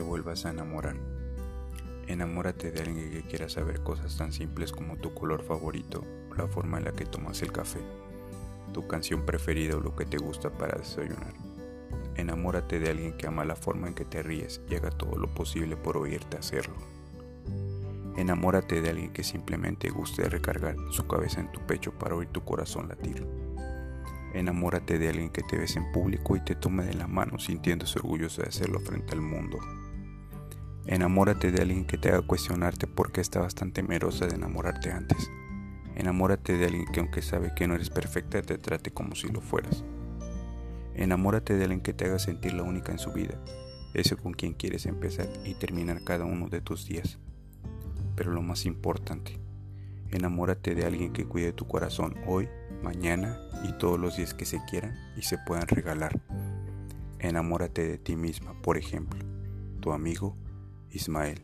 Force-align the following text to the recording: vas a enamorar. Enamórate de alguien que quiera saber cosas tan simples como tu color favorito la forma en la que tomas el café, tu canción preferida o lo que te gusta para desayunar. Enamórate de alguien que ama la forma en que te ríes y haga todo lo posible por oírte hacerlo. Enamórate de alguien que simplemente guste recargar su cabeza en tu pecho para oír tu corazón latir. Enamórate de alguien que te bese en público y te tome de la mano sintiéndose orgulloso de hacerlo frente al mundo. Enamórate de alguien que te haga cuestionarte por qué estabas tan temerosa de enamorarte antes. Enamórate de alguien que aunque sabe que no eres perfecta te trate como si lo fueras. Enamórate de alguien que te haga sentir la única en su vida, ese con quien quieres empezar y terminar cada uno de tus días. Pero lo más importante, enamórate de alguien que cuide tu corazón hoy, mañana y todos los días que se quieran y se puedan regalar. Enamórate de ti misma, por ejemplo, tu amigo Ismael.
vas 0.00 0.46
a 0.46 0.50
enamorar. 0.50 0.96
Enamórate 2.06 2.70
de 2.70 2.80
alguien 2.80 3.10
que 3.10 3.22
quiera 3.22 3.48
saber 3.48 3.82
cosas 3.82 4.16
tan 4.16 4.32
simples 4.32 4.72
como 4.72 4.96
tu 4.96 5.14
color 5.14 5.42
favorito 5.42 6.04
la 6.36 6.46
forma 6.46 6.78
en 6.78 6.84
la 6.84 6.92
que 6.92 7.06
tomas 7.06 7.42
el 7.42 7.50
café, 7.50 7.80
tu 8.72 8.86
canción 8.86 9.24
preferida 9.24 9.76
o 9.76 9.80
lo 9.80 9.96
que 9.96 10.04
te 10.04 10.18
gusta 10.18 10.50
para 10.50 10.78
desayunar. 10.78 11.32
Enamórate 12.16 12.78
de 12.78 12.90
alguien 12.90 13.16
que 13.16 13.26
ama 13.26 13.44
la 13.44 13.56
forma 13.56 13.88
en 13.88 13.94
que 13.94 14.04
te 14.04 14.22
ríes 14.22 14.60
y 14.68 14.74
haga 14.74 14.90
todo 14.90 15.16
lo 15.16 15.28
posible 15.34 15.76
por 15.76 15.96
oírte 15.96 16.36
hacerlo. 16.36 16.76
Enamórate 18.16 18.80
de 18.80 18.90
alguien 18.90 19.12
que 19.12 19.24
simplemente 19.24 19.90
guste 19.90 20.28
recargar 20.28 20.76
su 20.90 21.06
cabeza 21.06 21.40
en 21.40 21.52
tu 21.52 21.60
pecho 21.60 21.92
para 21.92 22.14
oír 22.14 22.28
tu 22.28 22.44
corazón 22.44 22.88
latir. 22.88 23.45
Enamórate 24.36 24.98
de 24.98 25.08
alguien 25.08 25.30
que 25.30 25.42
te 25.42 25.56
bese 25.56 25.78
en 25.78 25.90
público 25.92 26.36
y 26.36 26.40
te 26.40 26.54
tome 26.54 26.84
de 26.84 26.92
la 26.92 27.06
mano 27.06 27.38
sintiéndose 27.38 27.98
orgulloso 28.00 28.42
de 28.42 28.48
hacerlo 28.48 28.80
frente 28.80 29.14
al 29.14 29.22
mundo. 29.22 29.58
Enamórate 30.84 31.50
de 31.50 31.62
alguien 31.62 31.86
que 31.86 31.96
te 31.96 32.10
haga 32.10 32.20
cuestionarte 32.20 32.86
por 32.86 33.12
qué 33.12 33.22
estabas 33.22 33.54
tan 33.54 33.72
temerosa 33.72 34.26
de 34.26 34.34
enamorarte 34.34 34.92
antes. 34.92 35.30
Enamórate 35.94 36.58
de 36.58 36.66
alguien 36.66 36.84
que 36.92 37.00
aunque 37.00 37.22
sabe 37.22 37.54
que 37.56 37.66
no 37.66 37.76
eres 37.76 37.88
perfecta 37.88 38.42
te 38.42 38.58
trate 38.58 38.90
como 38.90 39.14
si 39.14 39.28
lo 39.28 39.40
fueras. 39.40 39.84
Enamórate 40.94 41.56
de 41.56 41.64
alguien 41.64 41.80
que 41.80 41.94
te 41.94 42.04
haga 42.04 42.18
sentir 42.18 42.52
la 42.52 42.62
única 42.62 42.92
en 42.92 42.98
su 42.98 43.12
vida, 43.12 43.40
ese 43.94 44.16
con 44.16 44.34
quien 44.34 44.52
quieres 44.52 44.84
empezar 44.84 45.30
y 45.46 45.54
terminar 45.54 46.04
cada 46.04 46.26
uno 46.26 46.50
de 46.50 46.60
tus 46.60 46.84
días. 46.84 47.18
Pero 48.16 48.32
lo 48.32 48.42
más 48.42 48.66
importante, 48.66 49.40
enamórate 50.10 50.74
de 50.74 50.84
alguien 50.84 51.14
que 51.14 51.24
cuide 51.24 51.54
tu 51.54 51.66
corazón 51.66 52.16
hoy, 52.26 52.50
mañana 52.82 53.40
y 53.68 53.72
todos 53.72 53.98
los 53.98 54.16
días 54.16 54.34
que 54.34 54.44
se 54.44 54.60
quieran 54.64 54.94
y 55.16 55.22
se 55.22 55.38
puedan 55.38 55.66
regalar. 55.68 56.20
Enamórate 57.18 57.86
de 57.86 57.98
ti 57.98 58.16
misma, 58.16 58.54
por 58.62 58.76
ejemplo, 58.76 59.24
tu 59.80 59.92
amigo 59.92 60.36
Ismael. 60.90 61.42